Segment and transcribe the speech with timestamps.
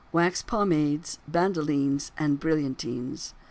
[0.11, 3.35] WAX POMADES, BANDOLINES, AND BRILLIANTINES.